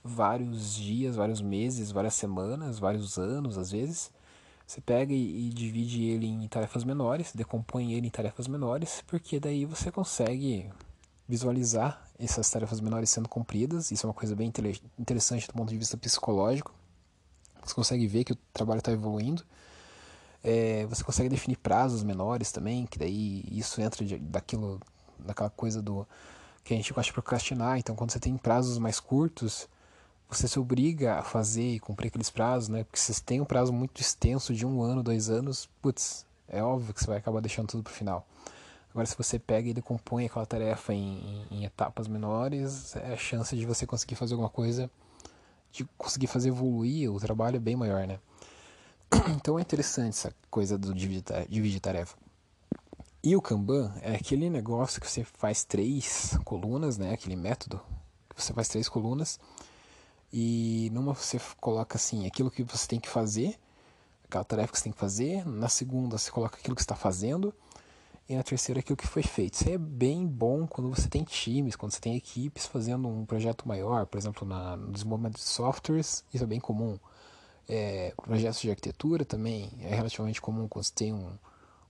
vários 0.03 0.73
dias, 0.73 1.15
vários 1.15 1.41
meses, 1.41 1.91
várias 1.91 2.13
semanas, 2.13 2.79
vários 2.79 3.17
anos 3.17 3.57
às 3.57 3.71
vezes. 3.71 4.11
Você 4.65 4.81
pega 4.81 5.13
e, 5.13 5.47
e 5.47 5.49
divide 5.49 6.03
ele 6.03 6.27
em 6.27 6.47
tarefas 6.47 6.83
menores, 6.83 7.31
decompõe 7.33 7.93
ele 7.93 8.07
em 8.07 8.09
tarefas 8.09 8.47
menores, 8.47 9.03
porque 9.07 9.39
daí 9.39 9.65
você 9.65 9.91
consegue 9.91 10.69
visualizar 11.27 12.05
essas 12.19 12.49
tarefas 12.49 12.79
menores 12.79 13.09
sendo 13.09 13.29
cumpridas. 13.29 13.91
Isso 13.91 14.05
é 14.05 14.09
uma 14.09 14.13
coisa 14.13 14.35
bem 14.35 14.51
interessante 14.97 15.47
do 15.47 15.53
ponto 15.53 15.69
de 15.69 15.77
vista 15.77 15.97
psicológico. 15.97 16.73
Você 17.63 17.73
consegue 17.73 18.07
ver 18.07 18.23
que 18.23 18.33
o 18.33 18.37
trabalho 18.53 18.79
está 18.79 18.91
evoluindo. 18.91 19.43
É, 20.43 20.85
você 20.85 21.03
consegue 21.03 21.29
definir 21.29 21.57
prazos 21.57 22.03
menores 22.03 22.51
também, 22.51 22.85
que 22.85 22.97
daí 22.97 23.43
isso 23.51 23.81
entra 23.81 24.05
de, 24.05 24.17
daquilo, 24.17 24.79
daquela 25.19 25.49
coisa 25.49 25.81
do 25.81 26.07
que 26.63 26.73
a 26.73 26.77
gente 26.77 26.93
gosta 26.93 27.09
de 27.09 27.13
procrastinar. 27.13 27.77
Então, 27.77 27.95
quando 27.95 28.11
você 28.11 28.19
tem 28.19 28.35
prazos 28.37 28.77
mais 28.77 28.99
curtos, 28.99 29.67
você 30.29 30.47
se 30.47 30.59
obriga 30.59 31.15
a 31.15 31.23
fazer 31.23 31.75
e 31.75 31.79
cumprir 31.79 32.09
aqueles 32.09 32.29
prazos, 32.29 32.69
né? 32.69 32.83
Porque 32.83 32.99
se 32.99 33.13
você 33.13 33.21
tem 33.23 33.39
um 33.39 33.45
prazo 33.45 33.71
muito 33.71 34.01
extenso 34.01 34.53
de 34.53 34.65
um 34.65 34.81
ano, 34.81 35.01
dois 35.01 35.29
anos, 35.29 35.69
putz, 35.81 36.25
é 36.47 36.61
óbvio 36.61 36.93
que 36.93 36.99
você 36.99 37.07
vai 37.07 37.17
acabar 37.17 37.39
deixando 37.41 37.67
tudo 37.67 37.83
para 37.83 37.91
o 37.91 37.95
final. 37.95 38.25
Agora, 38.91 39.05
se 39.05 39.17
você 39.17 39.37
pega 39.37 39.69
e 39.69 39.73
decompõe 39.73 40.25
aquela 40.25 40.45
tarefa 40.45 40.93
em, 40.93 41.45
em, 41.51 41.57
em 41.59 41.65
etapas 41.65 42.07
menores, 42.07 42.95
é 42.95 43.13
a 43.13 43.17
chance 43.17 43.55
de 43.55 43.65
você 43.65 43.85
conseguir 43.85 44.15
fazer 44.15 44.33
alguma 44.33 44.49
coisa, 44.49 44.89
de 45.71 45.85
conseguir 45.97 46.27
fazer 46.27 46.49
evoluir 46.49 47.11
o 47.11 47.19
trabalho 47.19 47.57
é 47.57 47.59
bem 47.59 47.75
maior, 47.75 48.07
né? 48.07 48.19
Então 49.35 49.57
é 49.57 49.61
interessante 49.61 50.09
essa 50.09 50.33
coisa 50.49 50.77
do 50.77 50.93
dividir 50.93 51.79
tarefa. 51.79 52.15
E 53.23 53.35
o 53.35 53.41
Kanban 53.41 53.93
é 54.01 54.15
aquele 54.15 54.49
negócio 54.49 55.01
que 55.01 55.09
você 55.09 55.23
faz 55.23 55.63
três 55.63 56.37
colunas, 56.45 56.97
né? 56.97 57.13
Aquele 57.13 57.35
método 57.35 57.81
que 58.29 58.41
você 58.41 58.53
faz 58.53 58.67
três 58.67 58.87
colunas 58.87 59.39
e 60.31 60.89
numa 60.93 61.13
você 61.13 61.39
coloca 61.59 61.97
assim 61.97 62.25
aquilo 62.27 62.51
que 62.51 62.63
você 62.63 62.87
tem 62.87 62.99
que 62.99 63.09
fazer, 63.09 63.57
aquela 64.25 64.43
tarefa 64.43 64.71
que 64.71 64.77
você 64.77 64.83
tem 64.85 64.93
que 64.93 64.99
fazer. 64.99 65.45
Na 65.45 65.69
segunda 65.69 66.17
você 66.17 66.31
coloca 66.31 66.57
aquilo 66.57 66.75
que 66.75 66.81
está 66.81 66.95
fazendo 66.95 67.53
e 68.29 68.35
na 68.35 68.43
terceira 68.43 68.79
aquilo 68.79 68.97
que 68.97 69.07
foi 69.07 69.23
feito. 69.23 69.55
Isso 69.55 69.69
é 69.69 69.77
bem 69.77 70.25
bom 70.27 70.67
quando 70.67 70.89
você 70.89 71.09
tem 71.09 71.23
times, 71.23 71.75
quando 71.75 71.93
você 71.93 71.99
tem 71.99 72.15
equipes 72.15 72.65
fazendo 72.65 73.07
um 73.07 73.25
projeto 73.25 73.67
maior, 73.67 74.05
por 74.05 74.17
exemplo, 74.17 74.47
na, 74.47 74.77
no 74.77 74.91
desenvolvimento 74.91 75.35
de 75.35 75.43
softwares, 75.43 76.23
isso 76.33 76.43
é 76.43 76.47
bem 76.47 76.59
comum. 76.59 76.99
É, 77.69 78.13
projetos 78.15 78.61
de 78.61 78.69
arquitetura 78.69 79.25
também 79.25 79.69
é 79.81 79.93
relativamente 79.93 80.41
comum 80.41 80.67
quando 80.67 80.85
você 80.85 80.93
tem 80.93 81.13
um, 81.13 81.37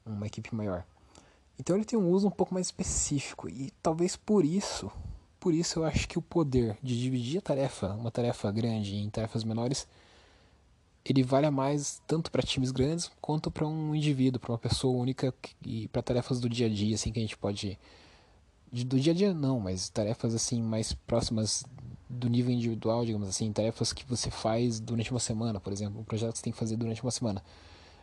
uma 0.05 0.25
equipe 0.25 0.53
maior. 0.55 0.83
Então 1.59 1.75
ele 1.75 1.85
tem 1.85 1.97
um 1.97 2.09
uso 2.09 2.27
um 2.27 2.31
pouco 2.31 2.53
mais 2.53 2.67
específico 2.67 3.49
e 3.49 3.71
talvez 3.81 4.15
por 4.15 4.45
isso, 4.45 4.91
por 5.39 5.53
isso 5.53 5.79
eu 5.79 5.85
acho 5.85 6.07
que 6.07 6.17
o 6.17 6.21
poder 6.21 6.77
de 6.81 6.99
dividir 6.99 7.39
a 7.39 7.41
tarefa, 7.41 7.93
uma 7.93 8.11
tarefa 8.11 8.51
grande 8.51 8.95
em 8.95 9.09
tarefas 9.09 9.43
menores, 9.43 9.87
ele 11.03 11.23
vale 11.23 11.49
mais 11.49 12.01
tanto 12.05 12.29
para 12.29 12.43
times 12.43 12.71
grandes 12.71 13.09
quanto 13.21 13.49
para 13.49 13.65
um 13.65 13.95
indivíduo, 13.95 14.39
para 14.39 14.51
uma 14.51 14.57
pessoa 14.57 14.95
única 14.95 15.33
e 15.65 15.87
para 15.87 16.01
tarefas 16.01 16.39
do 16.39 16.49
dia 16.49 16.67
a 16.67 16.69
dia, 16.69 16.95
assim 16.95 17.11
que 17.11 17.19
a 17.19 17.21
gente 17.21 17.37
pode 17.37 17.77
do 18.71 18.99
dia 18.99 19.13
a 19.13 19.15
dia 19.15 19.33
não, 19.33 19.59
mas 19.59 19.89
tarefas 19.89 20.35
assim 20.35 20.61
mais 20.61 20.93
próximas 20.93 21.63
do 22.09 22.29
nível 22.29 22.51
individual, 22.51 23.05
digamos 23.05 23.27
assim, 23.27 23.51
tarefas 23.51 23.93
que 23.93 24.05
você 24.05 24.31
faz 24.31 24.79
durante 24.79 25.11
uma 25.11 25.19
semana, 25.19 25.59
por 25.59 25.73
exemplo, 25.73 25.99
um 25.99 26.03
projeto 26.03 26.33
que 26.33 26.37
você 26.37 26.43
tem 26.43 26.53
que 26.53 26.59
fazer 26.59 26.77
durante 26.77 27.01
uma 27.01 27.11
semana. 27.11 27.43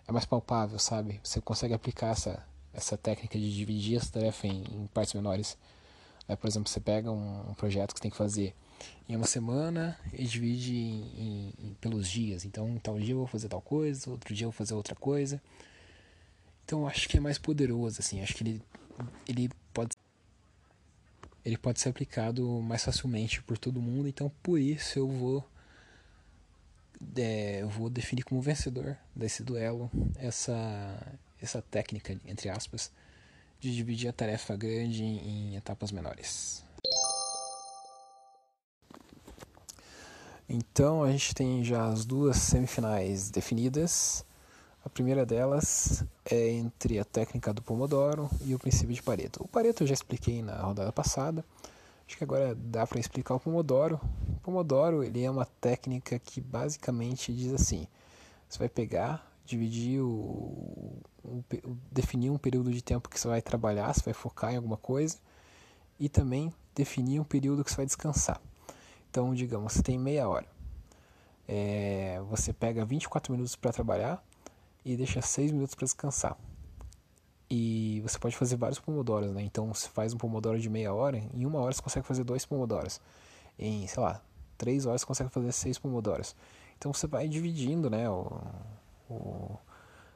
É 0.07 0.13
mais 0.13 0.25
palpável, 0.27 0.79
sabe? 0.79 1.21
Você 1.23 1.41
consegue 1.41 1.73
aplicar 1.73 2.09
essa 2.09 2.45
essa 2.75 2.99
técnica 2.99 3.39
de 3.39 3.55
dividir 3.55 3.97
essa 3.97 4.11
tarefa 4.11 4.47
em, 4.47 4.65
em 4.71 4.87
partes 4.93 5.15
menores. 5.15 5.57
É, 6.27 6.35
por 6.35 6.49
exemplo, 6.49 6.69
você 6.69 6.81
pega 6.81 7.11
um, 7.11 7.51
um, 7.51 7.55
projeto 7.55 7.93
que 7.93 7.99
você 7.99 8.03
tem 8.03 8.11
que 8.11 8.17
fazer 8.17 8.55
em 9.09 9.15
uma 9.15 9.27
semana 9.27 9.99
e 10.13 10.25
divide 10.25 10.75
em, 10.75 11.55
em, 11.59 11.77
pelos 11.81 12.09
dias. 12.09 12.45
Então, 12.45 12.79
tal 12.83 12.99
dia 12.99 13.13
eu 13.13 13.19
vou 13.19 13.27
fazer 13.27 13.49
tal 13.49 13.61
coisa, 13.61 14.11
outro 14.11 14.35
dia 14.35 14.47
eu 14.47 14.51
vou 14.51 14.57
fazer 14.57 14.75
outra 14.75 14.95
coisa. 14.95 15.41
Então, 16.65 16.87
acho 16.87 17.09
que 17.09 17.19
é 17.19 17.21
mais 17.21 17.39
poderoso, 17.39 18.01
assim. 18.01 18.23
Acho 18.23 18.35
que 18.35 18.43
ele, 18.43 18.63
ele 19.29 19.51
pode 19.73 19.91
ele 21.45 21.57
pode 21.57 21.81
ser 21.81 21.91
aplicado 21.91 22.61
mais 22.63 22.85
facilmente 22.85 23.43
por 23.43 23.59
todo 23.59 23.83
mundo. 23.83 24.09
Então, 24.09 24.31
por 24.43 24.59
isso 24.59 24.99
eu 24.99 25.09
vou 25.09 25.49
é, 27.17 27.63
eu 27.63 27.69
vou 27.69 27.91
definir 27.91 28.23
como 28.23 28.41
vencedor 28.41 28.97
desse 29.15 29.43
duelo 29.43 29.91
essa 30.17 31.19
essa 31.41 31.61
técnica 31.61 32.19
entre 32.25 32.49
aspas 32.49 32.91
de 33.61 33.75
dividir 33.75 34.09
a 34.09 34.13
tarefa 34.13 34.57
grande 34.57 35.03
em 35.03 35.57
etapas 35.57 35.91
menores. 35.91 36.65
Então 40.49 41.03
a 41.03 41.11
gente 41.11 41.35
tem 41.35 41.65
já 41.65 41.87
as 41.87 42.05
duas 42.05 42.37
semifinais 42.37 43.31
definidas. 43.31 44.25
Primeira 44.95 45.27
delas 45.27 46.05
é 46.25 46.53
entre 46.53 47.01
a 47.01 47.05
técnica 47.05 47.53
do 47.53 47.61
Pomodoro 47.61 48.31
e 48.43 48.55
o 48.55 48.61
princípio 48.61 48.95
de 48.95 49.03
Pareto. 49.03 49.43
O 49.43 49.49
Pareto 49.49 49.83
eu 49.83 49.89
já 49.89 49.93
expliquei 49.93 50.41
na 50.41 50.55
rodada 50.63 50.93
passada. 50.93 51.45
Acho 52.07 52.17
que 52.17 52.23
agora 52.23 52.55
dá 52.55 52.87
para 52.87 53.01
explicar 53.01 53.35
o 53.35 53.41
Pomodoro. 53.41 54.01
O 54.29 54.41
Pomodoro 54.41 55.03
ele 55.03 55.25
é 55.25 55.29
uma 55.29 55.47
técnica 55.47 56.17
que 56.21 56.41
basicamente 56.41 57.35
diz 57.35 57.53
assim: 57.53 57.89
você 58.49 58.57
vai 58.57 58.69
pegar, 58.69 59.29
dividir 59.45 60.01
o, 60.01 61.03
definir 61.91 62.31
um 62.31 62.39
período 62.39 62.73
de 62.73 62.81
tempo 62.81 63.09
que 63.09 63.19
você 63.19 63.27
vai 63.27 63.43
trabalhar, 63.43 63.93
você 63.93 64.03
vai 64.05 64.15
focar 64.15 64.53
em 64.53 64.57
alguma 64.59 64.77
coisa, 64.77 65.19
e 65.99 66.09
também 66.09 66.55
definir 66.73 67.19
um 67.19 67.25
período 67.25 67.65
que 67.65 67.71
você 67.73 67.79
vai 67.79 67.87
descansar. 67.87 68.41
Então, 69.11 69.35
digamos, 69.35 69.73
você 69.73 69.83
tem 69.83 69.99
meia 69.99 70.29
hora. 70.29 70.47
É, 71.49 72.23
você 72.31 72.53
pega 72.53 72.85
24 72.85 73.33
minutos 73.33 73.57
para 73.57 73.73
trabalhar 73.73 74.25
e 74.85 74.97
deixa 74.97 75.21
6 75.23 75.53
minutos 75.53 75.75
para 75.75 75.85
descansar. 75.85 76.37
E 77.51 78.01
você 78.03 78.19
pode 78.19 78.37
fazer 78.37 78.57
vários 78.57 78.79
pomodoros, 78.79 79.31
né? 79.33 79.43
Então, 79.43 79.73
você 79.73 79.89
faz 79.89 80.13
um 80.13 80.19
pomodoro 80.19 80.59
de 80.59 80.69
meia 80.69 80.93
hora, 80.93 81.19
em 81.33 81.47
uma 81.47 81.61
hora 81.61 81.73
você 81.73 81.83
consegue 81.83 82.07
fazer 82.07 82.25
dois 82.25 82.45
pomodoros. 82.45 83.01
Em, 83.59 83.87
sei 83.87 84.03
lá, 84.03 84.23
três 84.59 84.87
horas 84.87 85.03
você 85.03 85.07
consegue 85.07 85.31
fazer 85.31 85.53
seis 85.53 85.79
pomodoros. 85.79 86.35
Então, 86.77 86.93
você 86.93 87.07
vai 87.07 87.29
dividindo, 87.29 87.89
né? 87.89 88.09
O, 88.11 88.41
o, 89.09 89.59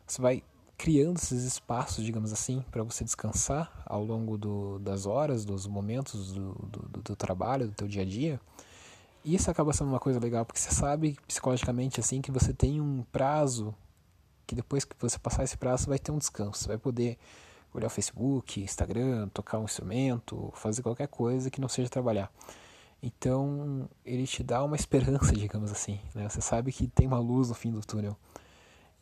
você 0.06 0.20
vai 0.20 0.42
criando 0.78 1.16
esses 1.16 1.42
espaços, 1.42 2.04
digamos 2.04 2.32
assim, 2.32 2.64
para 2.70 2.84
você 2.84 3.02
descansar 3.02 3.82
ao 3.84 4.04
longo 4.04 4.38
do, 4.38 4.78
das 4.78 5.06
horas, 5.06 5.44
dos 5.44 5.66
momentos 5.66 6.32
do, 6.32 6.54
do, 6.54 7.02
do, 7.02 7.16
trabalho, 7.16 7.66
do 7.66 7.74
teu 7.74 7.88
dia 7.88 8.02
a 8.02 8.04
dia. 8.04 8.40
Isso 9.24 9.50
acaba 9.50 9.72
sendo 9.72 9.90
uma 9.90 9.98
coisa 9.98 10.20
legal, 10.20 10.46
porque 10.46 10.60
você 10.60 10.70
sabe 10.70 11.16
psicologicamente 11.26 11.98
assim 11.98 12.22
que 12.22 12.30
você 12.30 12.54
tem 12.54 12.80
um 12.80 13.04
prazo, 13.10 13.74
que 14.48 14.54
depois 14.54 14.82
que 14.82 14.96
você 14.98 15.18
passar 15.18 15.44
esse 15.44 15.58
prazo, 15.58 15.88
vai 15.88 15.98
ter 15.98 16.10
um 16.10 16.16
descanso. 16.18 16.62
Você 16.62 16.68
vai 16.68 16.78
poder 16.78 17.18
olhar 17.74 17.86
o 17.86 17.90
Facebook, 17.90 18.62
Instagram, 18.62 19.28
tocar 19.28 19.58
um 19.58 19.64
instrumento, 19.64 20.50
fazer 20.54 20.82
qualquer 20.82 21.06
coisa 21.06 21.50
que 21.50 21.60
não 21.60 21.68
seja 21.68 21.90
trabalhar. 21.90 22.32
Então, 23.02 23.86
ele 24.06 24.26
te 24.26 24.42
dá 24.42 24.64
uma 24.64 24.74
esperança, 24.74 25.32
digamos 25.36 25.70
assim. 25.70 26.00
Né? 26.14 26.26
Você 26.26 26.40
sabe 26.40 26.72
que 26.72 26.88
tem 26.88 27.06
uma 27.06 27.18
luz 27.18 27.50
no 27.50 27.54
fim 27.54 27.70
do 27.70 27.82
túnel. 27.82 28.16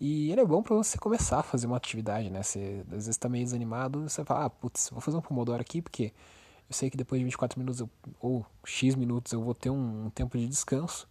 E 0.00 0.32
ele 0.32 0.40
é 0.40 0.44
bom 0.44 0.64
para 0.64 0.74
você 0.74 0.98
começar 0.98 1.38
a 1.38 1.42
fazer 1.44 1.68
uma 1.68 1.76
atividade, 1.76 2.28
né? 2.28 2.42
Você 2.42 2.82
às 2.88 2.90
vezes 2.90 3.08
está 3.08 3.28
meio 3.28 3.44
desanimado, 3.44 4.02
você 4.02 4.22
fala, 4.24 4.46
ah, 4.46 4.50
putz, 4.50 4.90
vou 4.90 5.00
fazer 5.00 5.16
um 5.16 5.22
pomodoro 5.22 5.62
aqui 5.62 5.80
porque 5.80 6.12
eu 6.68 6.74
sei 6.74 6.90
que 6.90 6.98
depois 6.98 7.18
de 7.18 7.24
24 7.24 7.58
minutos 7.58 7.80
eu, 7.80 7.88
ou 8.20 8.44
X 8.62 8.94
minutos 8.94 9.32
eu 9.32 9.42
vou 9.42 9.54
ter 9.54 9.70
um, 9.70 10.06
um, 10.06 10.10
tempo 10.10 10.36
de 10.36 10.46
descanso. 10.46 11.08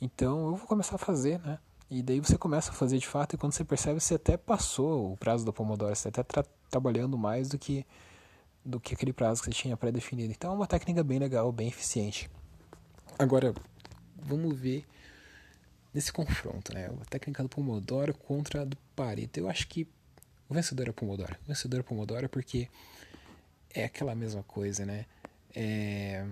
Então 0.00 0.46
eu 0.46 0.56
vou 0.56 0.66
começar 0.66 0.96
a 0.96 0.98
fazer, 0.98 1.38
né? 1.38 1.60
E 1.90 2.02
daí 2.02 2.20
você 2.20 2.36
começa 2.36 2.70
a 2.70 2.74
fazer 2.74 2.98
de 2.98 3.06
fato 3.06 3.34
e 3.34 3.38
quando 3.38 3.52
você 3.52 3.64
percebe 3.64 3.98
você 3.98 4.14
até 4.14 4.36
passou 4.36 5.12
o 5.12 5.16
prazo 5.16 5.44
do 5.44 5.52
pomodoro, 5.52 5.94
você 5.94 6.08
até 6.08 6.20
está 6.20 6.44
trabalhando 6.70 7.16
mais 7.16 7.48
do 7.48 7.58
que 7.58 7.86
do 8.64 8.78
que 8.78 8.92
aquele 8.92 9.14
prazo 9.14 9.40
que 9.40 9.46
você 9.46 9.54
tinha 9.54 9.76
pré-definido. 9.76 10.30
Então 10.30 10.52
é 10.52 10.54
uma 10.54 10.66
técnica 10.66 11.02
bem 11.02 11.18
legal, 11.18 11.50
bem 11.50 11.68
eficiente. 11.68 12.28
Agora, 13.18 13.54
vamos 14.14 14.58
ver 14.58 14.84
nesse 15.94 16.12
confronto, 16.12 16.74
né? 16.74 16.86
A 16.86 17.04
técnica 17.06 17.42
do 17.42 17.48
Pomodoro 17.48 18.12
contra 18.12 18.62
a 18.62 18.64
do 18.64 18.76
Pareto. 18.94 19.40
Eu 19.40 19.48
acho 19.48 19.66
que 19.68 19.88
o 20.48 20.54
vencedor 20.54 20.86
é 20.86 20.90
o 20.90 20.94
Pomodoro. 20.94 21.34
O 21.44 21.48
vencedor 21.48 21.78
é 21.78 21.80
o 21.80 21.84
Pomodoro 21.84 22.28
porque 22.28 22.68
é 23.72 23.84
aquela 23.84 24.14
mesma 24.14 24.42
coisa, 24.42 24.84
né? 24.84 25.06
É, 25.54 26.26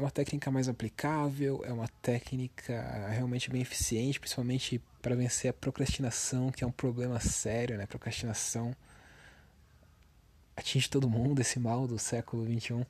é 0.00 0.04
uma 0.04 0.10
técnica 0.10 0.50
mais 0.50 0.68
aplicável, 0.68 1.62
é 1.64 1.72
uma 1.72 1.88
técnica 2.00 3.08
realmente 3.10 3.50
bem 3.50 3.60
eficiente, 3.60 4.18
principalmente 4.18 4.80
para 5.02 5.14
vencer 5.14 5.50
a 5.50 5.52
procrastinação, 5.52 6.50
que 6.50 6.64
é 6.64 6.66
um 6.66 6.72
problema 6.72 7.20
sério, 7.20 7.76
né? 7.76 7.86
Procrastinação 7.86 8.74
atinge 10.56 10.88
todo 10.88 11.08
mundo, 11.08 11.40
esse 11.40 11.58
mal 11.58 11.86
do 11.86 11.98
século 11.98 12.44
21. 12.44 12.84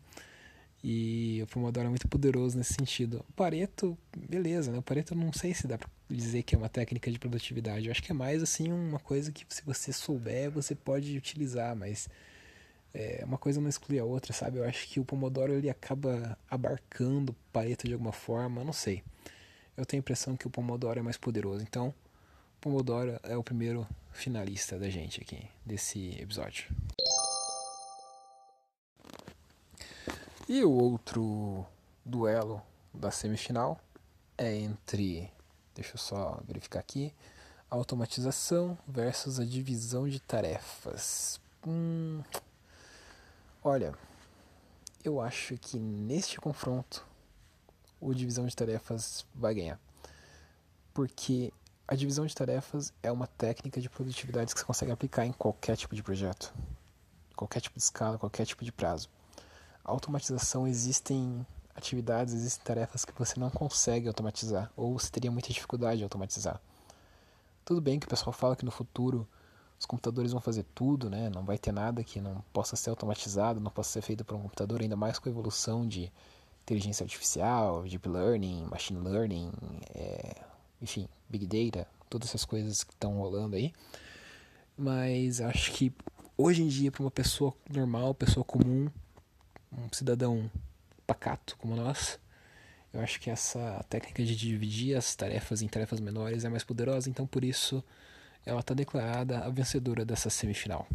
E 0.83 1.41
o 1.43 1.47
Pomodoro 1.49 1.87
é 1.87 1.91
muito 1.91 2.09
poderoso 2.09 2.57
nesse 2.57 2.75
sentido. 2.75 3.25
O 3.29 3.33
Pareto, 3.33 3.99
beleza, 4.17 4.73
né? 4.73 4.79
O 4.79 4.83
Pareto 4.83 5.15
não 5.15 5.33
sei 5.33 5.53
se 5.53 5.67
dá 5.67 5.77
pra 5.77 5.89
dizer 6.09 6.43
que 6.43 6.55
é 6.55 6.59
uma 6.59 6.69
técnica 6.69 7.11
de 7.11 7.19
produtividade. 7.19 7.87
Eu 7.87 7.93
acho 7.93 8.03
que 8.03 8.13
é 8.13 8.15
mais 8.15 8.43
assim 8.43 8.73
uma 8.73 8.99
coisa 8.99 9.31
que 9.31 9.45
se 9.49 9.63
você 9.63 9.93
souber, 9.93 10.51
você 10.51 10.75
pode 10.75 11.17
utilizar, 11.17 11.77
mas 11.77 12.09
É, 12.93 13.23
uma 13.25 13.39
coisa 13.39 13.61
não 13.61 13.69
exclui 13.69 13.99
a 13.99 14.05
outra, 14.05 14.33
sabe? 14.33 14.59
Eu 14.59 14.65
acho 14.65 14.89
que 14.89 14.99
o 14.99 15.05
Pomodoro 15.05 15.53
ele 15.53 15.71
acaba 15.71 16.37
abarcando 16.51 17.33
o 17.33 17.37
Pareto 17.53 17.87
de 17.87 17.93
alguma 17.93 18.13
forma, 18.13 18.65
não 18.65 18.73
sei. 18.73 19.03
Eu 19.77 19.87
tenho 19.87 20.01
a 20.01 20.03
impressão 20.03 20.37
que 20.37 20.47
o 20.47 20.51
Pomodoro 20.51 20.99
é 20.99 21.03
mais 21.03 21.17
poderoso. 21.17 21.63
Então, 21.63 21.89
o 21.89 22.61
Pomodoro 22.61 23.19
é 23.23 23.37
o 23.37 23.45
primeiro 23.45 23.87
finalista 24.13 24.79
da 24.79 24.91
gente 24.91 25.21
aqui, 25.21 25.49
desse 25.65 26.11
episódio. 26.21 26.67
E 30.49 30.65
o 30.65 30.73
outro 30.73 31.65
duelo 32.05 32.61
da 32.93 33.13
semifinal 33.13 33.81
é 34.37 34.53
entre, 34.57 35.31
deixa 35.75 35.95
eu 35.95 35.99
só 35.99 36.41
verificar 36.45 36.81
aqui, 36.81 37.15
automatização 37.71 38.77
versus 38.87 39.39
a 39.39 39.45
divisão 39.45 40.09
de 40.09 40.19
tarefas. 40.19 41.41
Hum, 41.65 42.21
olha, 43.63 43.95
eu 45.05 45.21
acho 45.21 45.57
que 45.59 45.79
neste 45.79 46.41
confronto 46.41 47.07
o 48.01 48.15
divisão 48.15 48.47
de 48.47 48.57
tarefas 48.57 49.27
vai 49.35 49.55
ganhar. 49.55 49.79
Porque 50.95 51.53
a 51.87 51.95
divisão 51.95 52.25
de 52.27 52.35
tarefas 52.35 52.93
é 53.03 53.11
uma 53.11 53.27
técnica 53.27 53.81
de 53.81 53.91
produtividade 53.91 54.55
que 54.55 54.61
você 54.61 54.67
consegue 54.67 54.93
aplicar 54.93 55.27
em 55.27 55.33
qualquer 55.33 55.77
tipo 55.77 55.95
de 55.95 56.03
projeto, 56.03 56.53
qualquer 57.37 57.61
tipo 57.61 57.77
de 57.77 57.83
escala, 57.83 58.19
qualquer 58.19 58.47
tipo 58.47 58.65
de 58.65 58.73
prazo. 58.73 59.09
A 59.85 59.91
automatização 59.91 60.67
existem 60.67 61.47
atividades, 61.75 62.35
existem 62.35 62.65
tarefas 62.65 63.05
que 63.05 63.13
você 63.19 63.39
não 63.39 63.51
consegue 63.51 64.09
automatizar 64.09 64.71
ou 64.77 64.99
você 64.99 65.11
teria 65.11 65.31
muita 65.31 65.53
dificuldade 65.53 65.99
de 65.99 66.05
automatizar. 66.05 66.61
Tudo 67.65 67.81
bem 67.81 67.99
que 67.99 68.07
o 68.07 68.11
pessoal 68.11 68.33
fala 68.33 68.57
que 68.57 68.65
no 68.65 68.71
futuro 68.71 69.29
os 69.81 69.87
computadores 69.87 70.33
vão 70.33 70.43
fazer 70.43 70.67
tudo, 70.75 71.09
né? 71.09 71.31
Não 71.31 71.43
vai 71.43 71.57
ter 71.57 71.73
nada 71.73 72.05
que 72.05 72.21
não 72.21 72.45
possa 72.53 72.77
ser 72.77 72.91
automatizado, 72.91 73.59
não 73.59 73.71
possa 73.71 73.93
ser 73.93 74.03
feito 74.03 74.23
por 74.23 74.37
um 74.37 74.43
computador, 74.43 74.83
ainda 74.83 74.95
mais 74.95 75.19
com 75.19 75.27
a 75.27 75.33
evolução 75.33 75.89
de 75.89 76.13
inteligência 76.63 77.03
artificial, 77.03 77.83
deep 77.85 78.07
learning, 78.07 78.67
machine 78.71 79.01
learning, 79.01 79.51
é, 79.95 80.37
enfim, 80.83 81.09
big 81.31 81.47
data, 81.47 81.89
todas 82.11 82.29
essas 82.29 82.45
coisas 82.45 82.85
que 82.85 82.93
estão 82.93 83.17
rolando 83.17 83.57
aí. 83.57 83.73
Mas 84.77 85.41
acho 85.41 85.73
que 85.73 85.91
hoje 86.37 86.63
em 86.63 86.69
dia 86.69 86.93
para 86.93 87.03
uma 87.03 87.11
pessoa 87.11 87.55
normal, 87.71 88.15
pessoa 88.15 88.45
comum, 88.45 88.87
um 89.73 89.89
cidadão 89.93 90.51
pacato 91.07 91.57
como 91.57 91.75
nós, 91.75 92.21
eu 92.93 93.01
acho 93.01 93.19
que 93.19 93.31
essa 93.31 93.83
técnica 93.89 94.23
de 94.23 94.37
dividir 94.37 94.95
as 94.95 95.15
tarefas 95.15 95.63
em 95.63 95.69
tarefas 95.69 96.01
menores 96.01 96.45
é 96.45 96.51
mais 96.51 96.65
poderosa, 96.65 97.09
então 97.09 97.27
por 97.27 97.43
isso 97.43 97.83
ela 98.45 98.61
está 98.61 98.75
declarada 98.75 99.41
a 99.41 99.49
vencedora 99.49 100.05
dessa 100.05 100.31
semifinal. 100.31 100.87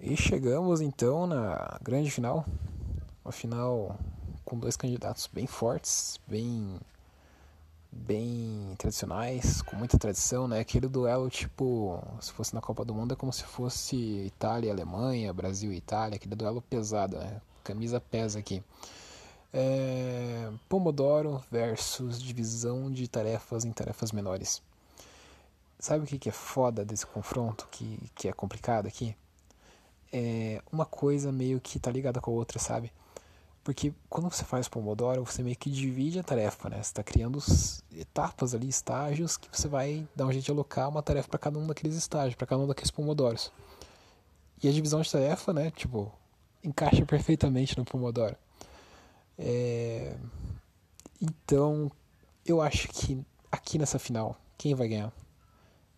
E 0.00 0.16
chegamos 0.16 0.80
então 0.80 1.26
na 1.26 1.78
grande 1.80 2.10
final, 2.10 2.44
uma 3.24 3.30
final 3.30 3.96
com 4.44 4.58
dois 4.58 4.76
candidatos 4.76 5.28
bem 5.32 5.46
fortes, 5.46 6.18
bem 6.26 6.80
bem 7.92 8.74
tradicionais, 8.78 9.60
com 9.62 9.76
muita 9.76 9.98
tradição, 9.98 10.48
né? 10.48 10.60
Aquele 10.60 10.88
duelo 10.88 11.28
tipo, 11.28 12.02
se 12.20 12.32
fosse 12.32 12.54
na 12.54 12.60
Copa 12.60 12.84
do 12.84 12.94
Mundo 12.94 13.12
é 13.12 13.16
como 13.16 13.32
se 13.32 13.44
fosse 13.44 13.96
Itália 13.96 14.68
e 14.68 14.70
Alemanha, 14.70 15.32
Brasil 15.32 15.72
e 15.72 15.76
Itália, 15.76 16.16
aquele 16.16 16.34
duelo 16.34 16.62
pesado, 16.62 17.18
né? 17.18 17.40
Camisa 17.62 18.00
pesa 18.00 18.38
aqui. 18.38 18.62
É... 19.52 20.50
Pomodoro 20.68 21.42
versus 21.50 22.20
divisão 22.22 22.90
de 22.90 23.06
tarefas 23.08 23.64
em 23.64 23.72
tarefas 23.72 24.12
menores. 24.12 24.62
Sabe 25.78 26.04
o 26.04 26.06
que, 26.06 26.18
que 26.18 26.28
é 26.28 26.32
foda 26.32 26.84
desse 26.84 27.04
confronto, 27.04 27.66
que, 27.70 27.98
que 28.14 28.28
é 28.28 28.32
complicado 28.32 28.86
aqui? 28.86 29.16
É 30.12 30.62
uma 30.70 30.86
coisa 30.86 31.32
meio 31.32 31.60
que 31.60 31.78
tá 31.78 31.90
ligada 31.90 32.20
com 32.20 32.30
a 32.30 32.34
outra, 32.34 32.58
sabe? 32.58 32.92
Porque 33.64 33.92
quando 34.08 34.28
você 34.28 34.44
faz 34.44 34.68
Pomodoro, 34.68 35.24
você 35.24 35.42
meio 35.42 35.56
que 35.56 35.70
divide 35.70 36.18
a 36.18 36.22
tarefa, 36.22 36.68
né? 36.68 36.76
Você 36.76 36.82
está 36.82 37.02
criando 37.02 37.38
etapas 37.96 38.54
ali, 38.54 38.68
estágios, 38.68 39.36
que 39.36 39.48
você 39.52 39.68
vai 39.68 40.06
dar 40.16 40.26
um 40.26 40.32
jeito 40.32 40.44
de 40.44 40.50
alocar 40.50 40.88
uma 40.88 41.02
tarefa 41.02 41.28
para 41.28 41.38
cada 41.38 41.58
um 41.58 41.66
daqueles 41.66 41.96
estágios, 41.96 42.34
para 42.34 42.46
cada 42.46 42.60
um 42.60 42.66
daqueles 42.66 42.90
Pomodoros. 42.90 43.52
E 44.62 44.68
a 44.68 44.72
divisão 44.72 45.00
de 45.00 45.10
tarefa, 45.10 45.52
né? 45.52 45.70
Tipo, 45.70 46.12
encaixa 46.62 47.06
perfeitamente 47.06 47.78
no 47.78 47.84
Pomodoro. 47.84 48.36
É... 49.38 50.16
Então, 51.20 51.90
eu 52.44 52.60
acho 52.60 52.88
que 52.88 53.24
aqui 53.50 53.78
nessa 53.78 53.98
final, 53.98 54.36
quem 54.58 54.74
vai 54.74 54.88
ganhar 54.88 55.12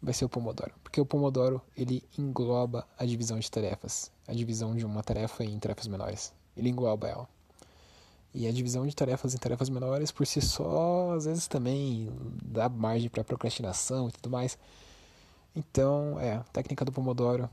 vai 0.03 0.13
ser 0.13 0.25
o 0.25 0.29
Pomodoro. 0.29 0.73
Porque 0.83 1.01
o 1.01 1.07
Pomodoro, 1.07 1.63
ele 1.77 2.03
engloba 2.19 2.87
a 2.99 3.05
divisão 3.07 3.39
de 3.39 3.51
tarefas. 3.51 4.11
A 4.29 4.35
divisão 4.35 4.77
de 4.77 4.85
uma 4.85 5.03
tarefa 5.03 5.43
em 5.45 5.59
tarefas 5.59 5.87
menores. 5.87 6.33
Ele 6.57 6.69
engloba 6.69 7.09
ela. 7.09 7.29
E 8.35 8.47
a 8.47 8.53
divisão 8.53 8.87
de 8.87 8.95
tarefas 8.95 9.35
em 9.35 9.39
tarefas 9.39 9.69
menores 9.69 10.11
por 10.11 10.27
si 10.27 10.41
só, 10.41 11.13
às 11.13 11.25
vezes 11.25 11.47
também 11.47 12.09
dá 12.43 12.69
margem 12.69 13.09
para 13.09 13.23
procrastinação 13.25 14.09
e 14.09 14.13
tudo 14.13 14.29
mais. 14.29 14.59
Então, 15.55 16.19
é, 16.19 16.43
técnica 16.53 16.85
do 16.85 16.93
Pomodoro. 16.93 17.49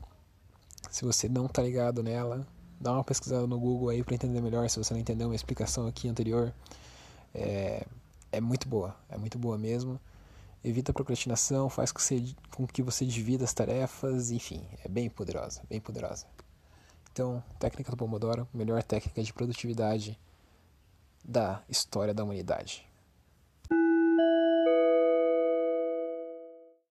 Se 0.90 1.04
você 1.04 1.28
não 1.28 1.46
está 1.46 1.62
ligado 1.62 2.02
nela, 2.02 2.46
dá 2.82 2.92
uma 2.92 3.04
pesquisada 3.04 3.46
no 3.46 3.58
Google 3.58 3.90
aí 3.90 4.02
para 4.02 4.14
entender 4.14 4.40
melhor. 4.40 4.68
Se 4.68 4.76
você 4.76 4.92
não 4.92 5.00
entendeu 5.00 5.28
uma 5.28 5.36
explicação 5.36 5.86
aqui 5.86 6.08
anterior, 6.08 6.52
é, 7.32 7.86
é 8.32 8.40
muito 8.40 8.68
boa, 8.68 8.96
é 9.08 9.16
muito 9.16 9.38
boa 9.38 9.56
mesmo. 9.56 10.00
Evita 10.64 10.90
a 10.90 10.94
procrastinação, 10.94 11.70
faz 11.70 11.92
com 11.92 11.98
que, 11.98 12.04
você, 12.04 12.34
com 12.50 12.66
que 12.66 12.82
você 12.82 13.06
divida 13.06 13.44
as 13.44 13.54
tarefas, 13.54 14.30
enfim, 14.30 14.66
é 14.84 14.88
bem 14.88 15.08
poderosa, 15.08 15.62
bem 15.68 15.80
poderosa. 15.80 16.26
Então, 17.12 17.42
técnica 17.58 17.90
do 17.90 17.96
Pomodoro, 17.96 18.48
melhor 18.52 18.82
técnica 18.82 19.22
de 19.22 19.32
produtividade 19.32 20.18
da 21.24 21.62
história 21.68 22.12
da 22.12 22.24
humanidade. 22.24 22.86